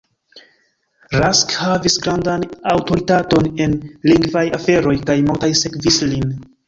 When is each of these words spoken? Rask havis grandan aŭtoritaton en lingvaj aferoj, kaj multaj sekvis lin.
Rask 1.15 1.51
havis 1.65 1.97
grandan 2.05 2.45
aŭtoritaton 2.71 3.51
en 3.67 3.77
lingvaj 4.13 4.47
aferoj, 4.61 4.95
kaj 5.11 5.19
multaj 5.29 5.51
sekvis 5.63 6.01
lin. 6.15 6.35